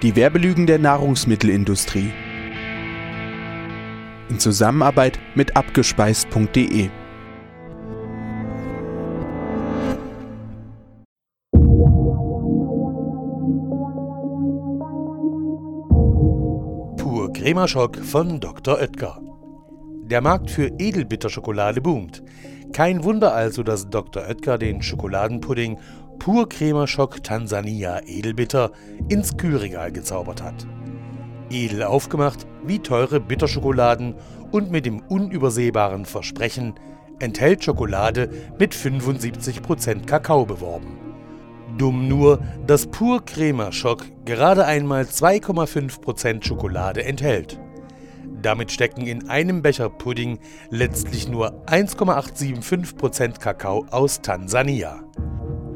[0.00, 2.12] Die Werbelügen der Nahrungsmittelindustrie.
[4.28, 6.88] In Zusammenarbeit mit abgespeist.de.
[16.96, 18.78] Pur Cremaschock von Dr.
[18.78, 19.20] Oetker.
[20.04, 22.22] Der Markt für Edelbitterschokolade boomt.
[22.72, 24.22] Kein Wunder also, dass Dr.
[24.28, 25.76] Oetker den Schokoladenpudding
[26.18, 28.72] Pur Cremaschock Tansania Edelbitter
[29.08, 30.66] ins Kühlregal gezaubert hat.
[31.50, 34.14] Edel aufgemacht, wie teure Bitterschokoladen
[34.50, 36.74] und mit dem unübersehbaren Versprechen,
[37.18, 40.98] enthält Schokolade mit 75% Kakao beworben.
[41.76, 47.60] Dumm nur, dass Pur Crema Schock gerade einmal 2,5% Schokolade enthält.
[48.42, 50.38] Damit stecken in einem Becher Pudding
[50.70, 55.07] letztlich nur 1,875% Kakao aus Tansania.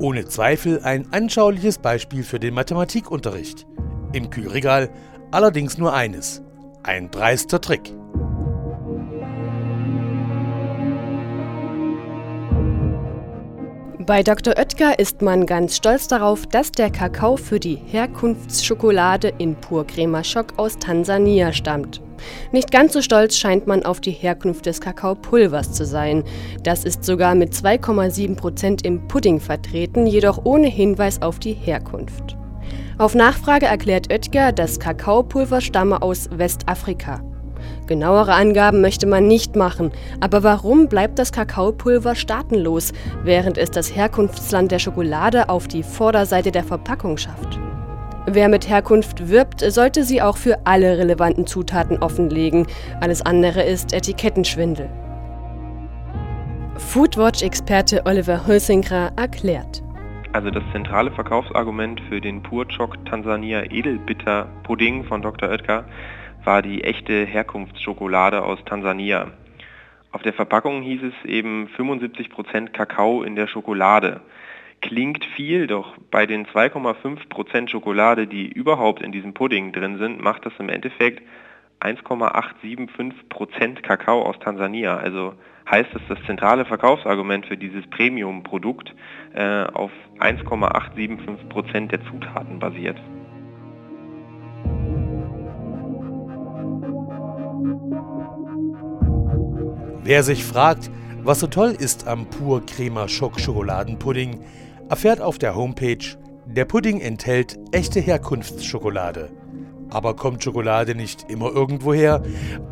[0.03, 3.69] Ohne Zweifel ein anschauliches Beispiel für den Mathematikunterricht.
[4.12, 4.91] Im Kühlregal
[5.31, 6.42] allerdings nur eines.
[6.83, 7.95] Ein dreister Trick.
[14.05, 14.58] Bei Dr.
[14.58, 20.55] Oetker ist man ganz stolz darauf, dass der Kakao für die Herkunftsschokolade in Purcrema Schock
[20.56, 22.03] aus Tansania stammt.
[22.53, 26.25] Nicht ganz so stolz scheint man auf die Herkunft des Kakaopulvers zu sein.
[26.62, 32.37] Das ist sogar mit 2,7 Prozent im Pudding vertreten, jedoch ohne Hinweis auf die Herkunft.
[32.98, 37.20] Auf Nachfrage erklärt Oetker, das Kakaopulver stamme aus Westafrika.
[37.87, 42.92] Genauere Angaben möchte man nicht machen, aber warum bleibt das Kakaopulver staatenlos,
[43.25, 47.58] während es das Herkunftsland der Schokolade auf die Vorderseite der Verpackung schafft?
[48.27, 52.68] Wer mit Herkunft wirbt, sollte sie auch für alle relevanten Zutaten offenlegen.
[53.00, 54.88] Alles andere ist Etikettenschwindel.
[56.77, 59.83] Foodwatch-Experte Oliver Hölsinger erklärt.
[60.33, 65.50] Also das zentrale Verkaufsargument für den Purchok Tansania Edelbitter Pudding von Dr.
[65.50, 65.84] Oetker
[66.44, 69.33] war die echte Herkunftsschokolade aus Tansania.
[70.12, 74.20] Auf der Verpackung hieß es eben 75% Kakao in der Schokolade.
[74.83, 80.45] Klingt viel, doch bei den 2,5% Schokolade, die überhaupt in diesem Pudding drin sind, macht
[80.45, 81.23] das im Endeffekt
[81.81, 84.97] 1,875% Kakao aus Tansania.
[84.97, 85.35] Also
[85.70, 88.93] heißt es, das zentrale Verkaufsargument für dieses Premium-Produkt
[89.35, 92.99] äh, auf 1,875% der Zutaten basiert.
[100.05, 100.91] Wer sich fragt,
[101.23, 104.41] was so toll ist am Pur Crema Schock Schokoladenpudding,
[104.92, 109.30] erfährt auf der Homepage, der Pudding enthält echte Herkunftsschokolade.
[109.89, 112.23] Aber kommt Schokolade nicht immer irgendwo her?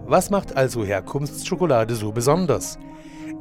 [0.04, 2.78] Was macht also Herkunftsschokolade so besonders?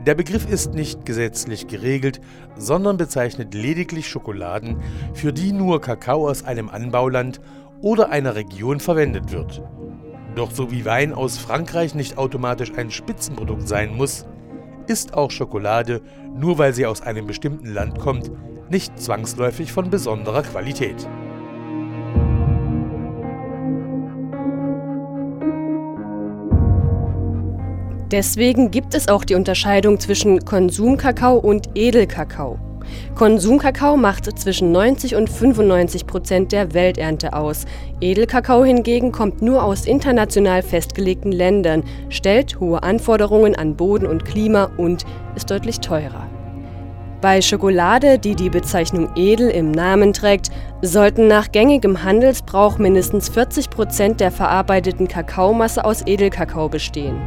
[0.06, 2.22] Der Begriff ist nicht gesetzlich geregelt,
[2.56, 4.78] sondern bezeichnet lediglich Schokoladen,
[5.14, 7.42] für die nur Kakao aus einem Anbauland
[7.82, 9.62] oder einer Region verwendet wird.
[10.36, 14.26] Doch so wie Wein aus Frankreich nicht automatisch ein Spitzenprodukt sein muss,
[14.88, 16.00] ist auch Schokolade,
[16.34, 18.32] nur weil sie aus einem bestimmten Land kommt,
[18.72, 21.08] nicht zwangsläufig von besonderer Qualität.
[28.12, 32.58] Deswegen gibt es auch die Unterscheidung zwischen Konsumkakao und Edelkakao.
[33.14, 37.66] Konsumkakao macht zwischen 90 und 95 Prozent der Welternte aus.
[38.02, 44.72] Edelkakao hingegen kommt nur aus international festgelegten Ländern, stellt hohe Anforderungen an Boden und Klima
[44.78, 45.06] und
[45.36, 46.39] ist deutlich teurer.
[47.22, 53.70] Bei Schokolade, die die Bezeichnung edel im Namen trägt, sollten nach gängigem Handelsbrauch mindestens 40
[53.70, 57.18] Prozent der verarbeiteten Kakaomasse aus Edelkakao bestehen.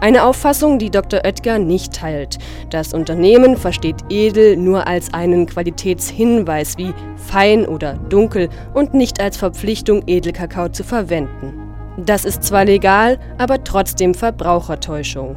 [0.00, 1.20] Eine Auffassung, die Dr.
[1.24, 2.36] Oetker nicht teilt.
[2.68, 9.38] Das Unternehmen versteht edel nur als einen Qualitätshinweis wie fein oder dunkel und nicht als
[9.38, 11.54] Verpflichtung, Edelkakao zu verwenden.
[11.96, 15.36] Das ist zwar legal, aber trotzdem Verbrauchertäuschung.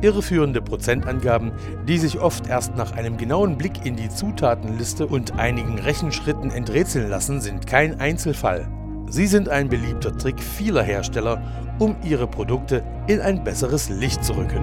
[0.00, 1.52] Irreführende Prozentangaben,
[1.88, 7.10] die sich oft erst nach einem genauen Blick in die Zutatenliste und einigen Rechenschritten enträtseln
[7.10, 8.68] lassen, sind kein Einzelfall.
[9.10, 11.42] Sie sind ein beliebter Trick vieler Hersteller,
[11.78, 14.62] um ihre Produkte in ein besseres Licht zu rücken.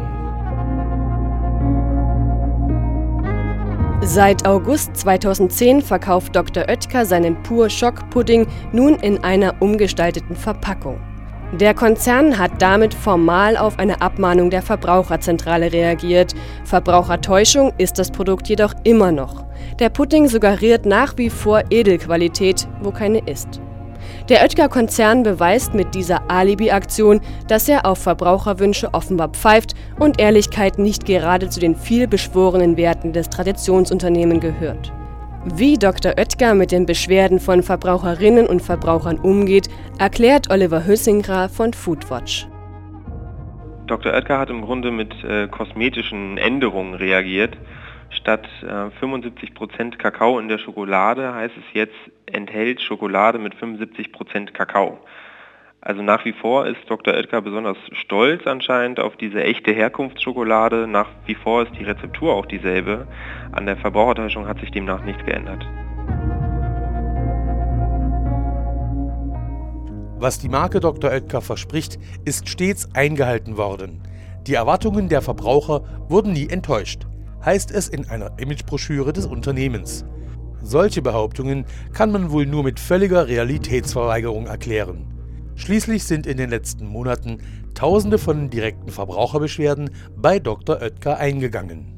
[4.02, 6.70] Seit August 2010 verkauft Dr.
[6.70, 11.00] Oetker seinen Pur Schock Pudding nun in einer umgestalteten Verpackung.
[11.54, 16.34] Der Konzern hat damit formal auf eine Abmahnung der Verbraucherzentrale reagiert.
[16.66, 19.46] Verbrauchertäuschung ist das Produkt jedoch immer noch.
[19.80, 23.62] Der Pudding suggeriert nach wie vor Edelqualität, wo keine ist.
[24.28, 31.06] Der Oetker-Konzern beweist mit dieser Alibi-Aktion, dass er auf Verbraucherwünsche offenbar pfeift und Ehrlichkeit nicht
[31.06, 34.92] gerade zu den viel beschworenen Werten des Traditionsunternehmens gehört.
[35.54, 36.14] Wie Dr.
[36.18, 39.70] Oetker mit den Beschwerden von Verbraucherinnen und Verbrauchern umgeht,
[40.00, 42.48] erklärt Oliver Hüssinger von Foodwatch.
[43.86, 44.12] Dr.
[44.12, 47.56] Oetker hat im Grunde mit äh, kosmetischen Änderungen reagiert.
[48.10, 51.96] Statt äh, 75% Kakao in der Schokolade heißt es jetzt,
[52.26, 54.98] enthält Schokolade mit 75% Kakao.
[55.86, 57.14] Also nach wie vor ist Dr.
[57.14, 60.88] Oetker besonders stolz anscheinend auf diese echte Herkunftsschokolade.
[60.88, 63.06] Nach wie vor ist die Rezeptur auch dieselbe.
[63.52, 65.64] An der Verbrauchertäuschung hat sich demnach nichts geändert.
[70.18, 71.12] Was die Marke Dr.
[71.12, 74.02] Oetker verspricht, ist stets eingehalten worden.
[74.48, 77.06] Die Erwartungen der Verbraucher wurden nie enttäuscht,
[77.46, 80.04] heißt es in einer Imagebroschüre des Unternehmens.
[80.64, 85.15] Solche Behauptungen kann man wohl nur mit völliger Realitätsverweigerung erklären.
[85.56, 87.40] Schließlich sind in den letzten Monaten
[87.74, 90.82] Tausende von direkten Verbraucherbeschwerden bei Dr.
[90.82, 91.95] Oetker eingegangen